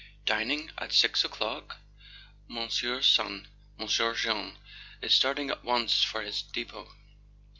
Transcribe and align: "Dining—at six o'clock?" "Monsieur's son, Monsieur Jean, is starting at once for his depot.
"Dining—at 0.25 0.93
six 0.93 1.23
o'clock?" 1.23 1.77
"Monsieur's 2.47 3.05
son, 3.07 3.47
Monsieur 3.77 4.15
Jean, 4.15 4.57
is 4.99 5.13
starting 5.13 5.51
at 5.51 5.63
once 5.63 6.01
for 6.03 6.23
his 6.23 6.41
depot. 6.41 6.91